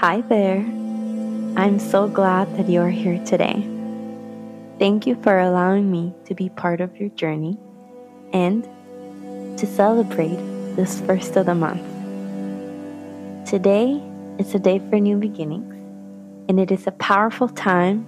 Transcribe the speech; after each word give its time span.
Hi 0.00 0.20
there. 0.20 0.58
I'm 1.56 1.78
so 1.78 2.06
glad 2.06 2.54
that 2.58 2.68
you're 2.68 2.90
here 2.90 3.18
today. 3.24 3.66
Thank 4.78 5.06
you 5.06 5.14
for 5.22 5.38
allowing 5.38 5.90
me 5.90 6.12
to 6.26 6.34
be 6.34 6.50
part 6.50 6.82
of 6.82 6.94
your 6.98 7.08
journey 7.08 7.56
and 8.34 8.62
to 9.56 9.66
celebrate 9.66 10.36
this 10.76 11.00
first 11.00 11.34
of 11.36 11.46
the 11.46 11.54
month. 11.54 11.80
Today 13.48 13.98
is 14.38 14.54
a 14.54 14.58
day 14.58 14.80
for 14.90 15.00
new 15.00 15.16
beginnings, 15.16 15.74
and 16.50 16.60
it 16.60 16.70
is 16.70 16.86
a 16.86 16.92
powerful 16.92 17.48
time 17.48 18.06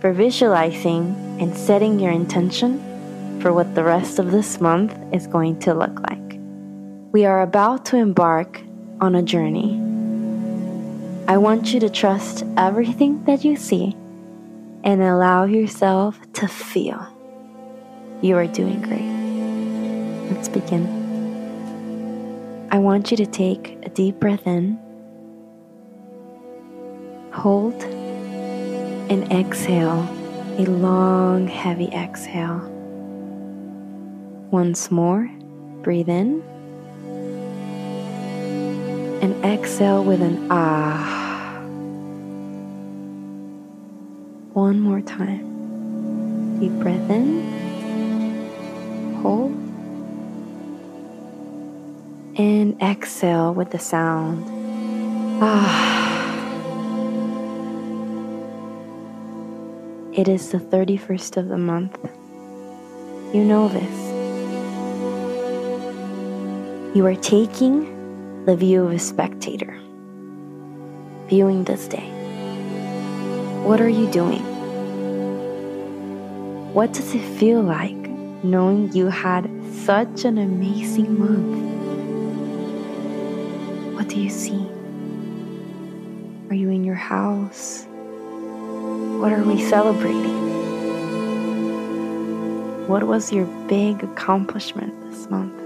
for 0.00 0.14
visualizing 0.14 1.14
and 1.38 1.54
setting 1.54 2.00
your 2.00 2.12
intention 2.12 2.80
for 3.42 3.52
what 3.52 3.74
the 3.74 3.84
rest 3.84 4.18
of 4.18 4.30
this 4.30 4.58
month 4.58 4.96
is 5.12 5.26
going 5.26 5.58
to 5.58 5.74
look 5.74 6.00
like. 6.08 6.40
We 7.12 7.26
are 7.26 7.42
about 7.42 7.84
to 7.86 7.96
embark 7.96 8.62
on 9.02 9.14
a 9.14 9.22
journey. 9.22 9.85
I 11.28 11.38
want 11.38 11.74
you 11.74 11.80
to 11.80 11.90
trust 11.90 12.44
everything 12.56 13.24
that 13.24 13.44
you 13.44 13.56
see 13.56 13.96
and 14.84 15.02
allow 15.02 15.44
yourself 15.44 16.20
to 16.34 16.46
feel. 16.46 17.04
You 18.22 18.36
are 18.36 18.46
doing 18.46 18.80
great. 18.80 20.30
Let's 20.30 20.48
begin. 20.48 20.86
I 22.70 22.78
want 22.78 23.10
you 23.10 23.16
to 23.16 23.26
take 23.26 23.76
a 23.82 23.88
deep 23.88 24.20
breath 24.20 24.46
in, 24.46 24.78
hold, 27.32 27.82
and 29.10 29.32
exhale 29.32 30.08
a 30.58 30.64
long, 30.66 31.48
heavy 31.48 31.88
exhale. 31.88 32.60
Once 34.52 34.92
more, 34.92 35.28
breathe 35.82 36.08
in 36.08 36.40
and 39.22 39.44
exhale 39.44 40.04
with 40.04 40.20
an 40.22 40.48
ah. 40.50 41.62
One 44.52 44.80
more 44.80 45.00
time. 45.00 46.58
Deep 46.60 46.72
breath 46.72 47.10
in, 47.10 47.42
hold, 49.22 49.52
and 52.38 52.80
exhale 52.82 53.52
with 53.52 53.70
the 53.70 53.78
sound. 53.78 54.44
Ah. 55.42 55.96
It 60.12 60.28
is 60.28 60.48
the 60.48 60.58
31st 60.58 61.36
of 61.36 61.48
the 61.48 61.58
month. 61.58 61.98
You 63.34 63.44
know 63.44 63.68
this. 63.68 64.06
You 66.96 67.04
are 67.04 67.14
taking 67.16 67.95
the 68.46 68.54
view 68.54 68.84
of 68.84 68.92
a 68.92 68.98
spectator, 69.00 69.76
viewing 71.26 71.64
this 71.64 71.88
day. 71.88 72.08
What 73.64 73.80
are 73.80 73.88
you 73.88 74.08
doing? 74.12 74.44
What 76.72 76.92
does 76.92 77.12
it 77.12 77.24
feel 77.40 77.60
like 77.60 77.96
knowing 78.44 78.92
you 78.92 79.08
had 79.08 79.50
such 79.84 80.24
an 80.24 80.38
amazing 80.38 81.18
month? 81.18 81.56
What 83.96 84.06
do 84.06 84.20
you 84.20 84.30
see? 84.30 84.64
Are 86.48 86.54
you 86.54 86.70
in 86.70 86.84
your 86.84 86.94
house? 86.94 87.84
What 89.18 89.32
are 89.32 89.42
we 89.42 89.60
celebrating? 89.60 90.38
What 92.86 93.02
was 93.08 93.32
your 93.32 93.46
big 93.66 94.04
accomplishment 94.04 94.94
this 95.10 95.28
month? 95.28 95.65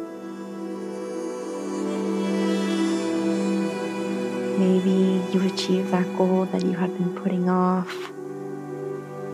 Maybe 4.60 5.22
you 5.32 5.40
achieved 5.46 5.90
that 5.90 6.06
goal 6.18 6.44
that 6.52 6.62
you 6.66 6.74
had 6.74 6.92
been 6.98 7.14
putting 7.16 7.48
off, 7.48 7.90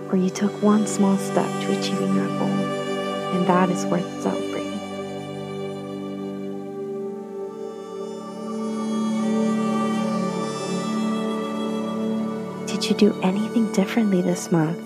or 0.08 0.16
you 0.16 0.30
took 0.30 0.52
one 0.62 0.86
small 0.86 1.16
step 1.16 1.50
to 1.62 1.76
achieving 1.76 2.14
your 2.14 2.28
goal, 2.38 2.58
and 3.34 3.44
that 3.48 3.68
is 3.68 3.84
worth 3.86 4.08
celebrating. 4.22 4.78
Did 12.66 12.88
you 12.88 12.94
do 12.94 13.20
anything 13.20 13.72
differently 13.72 14.22
this 14.22 14.52
month? 14.52 14.78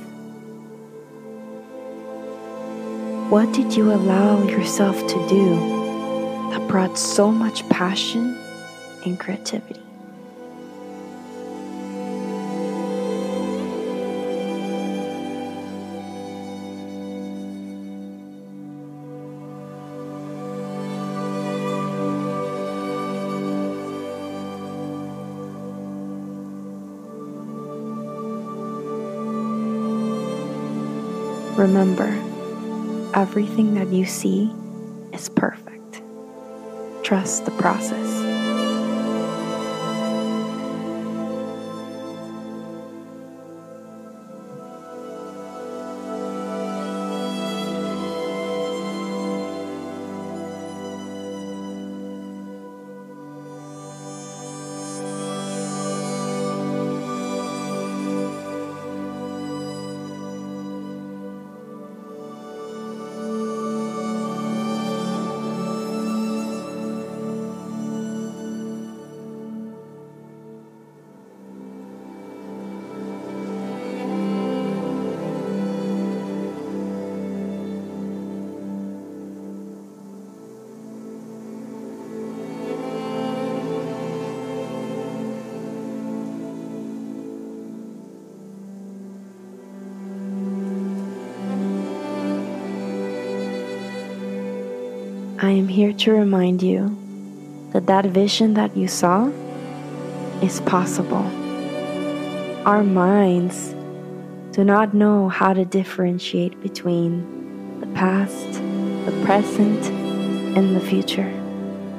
What 3.31 3.53
did 3.53 3.77
you 3.77 3.93
allow 3.93 4.43
yourself 4.45 4.97
to 5.07 5.29
do 5.29 5.55
that 6.51 6.67
brought 6.67 6.97
so 6.97 7.31
much 7.31 7.69
passion 7.69 8.39
and 9.05 9.21
creativity? 9.21 9.83
Remember, 31.57 32.09
everything 33.15 33.75
that 33.75 33.89
you 33.89 34.07
see 34.07 34.51
is 35.13 35.29
perfect. 35.29 36.01
Trust 37.03 37.45
the 37.45 37.51
process. 37.53 38.20
I 95.43 95.53
am 95.53 95.69
here 95.69 95.95
to 95.95 96.13
remind 96.13 96.63
you 96.63 96.95
that 97.73 97.87
that 97.87 98.05
vision 98.05 98.53
that 98.55 98.77
you 98.77 98.87
saw 98.87 99.29
is 100.43 100.61
possible. 100.61 101.25
Our 102.67 102.83
minds 102.83 103.75
do 104.53 104.65
not 104.65 104.93
know 104.93 105.31
how 105.31 105.55
to 105.55 105.65
differentiate 105.65 106.61
between 106.63 107.81
the 107.81 107.87
past, 107.87 108.53
the 109.07 109.19
present, 109.25 109.83
and 110.59 110.77
the 110.77 110.81
future. 110.81 111.33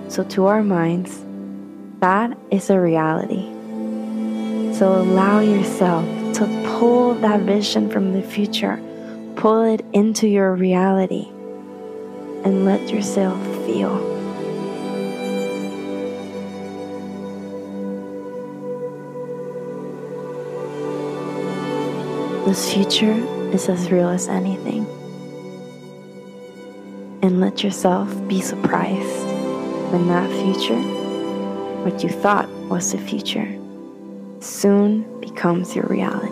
So, 0.08 0.24
to 0.26 0.46
our 0.46 0.62
minds, 0.62 1.20
that 2.00 2.38
is 2.52 2.70
a 2.70 2.80
reality. 2.80 3.50
So, 4.78 5.02
allow 5.02 5.40
yourself 5.40 6.06
to 6.36 6.46
pull 6.78 7.16
that 7.16 7.40
vision 7.40 7.90
from 7.90 8.14
the 8.14 8.22
future, 8.22 8.80
pull 9.36 9.64
it 9.64 9.84
into 9.94 10.28
your 10.28 10.54
reality 10.54 11.32
and 12.44 12.66
let 12.66 12.90
yourself 12.90 13.40
feel. 13.66 14.12
This 22.46 22.74
future 22.74 23.14
is 23.54 23.70
as 23.70 23.92
real 23.92 24.10
as 24.10 24.28
anything. 24.28 24.86
And 27.22 27.40
let 27.40 27.64
yourself 27.64 28.10
be 28.28 28.42
surprised 28.42 29.26
when 29.92 30.08
that 30.08 30.30
future, 30.42 30.82
what 31.84 32.04
you 32.04 32.10
thought 32.10 32.50
was 32.70 32.92
the 32.92 32.98
future, 32.98 33.48
soon 34.40 35.20
becomes 35.22 35.76
your 35.76 35.86
reality. 35.86 36.31